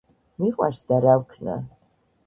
მიყვარს 0.45 0.81
და 0.89 0.99
რა 1.07 1.15
ვქნა 1.21 1.61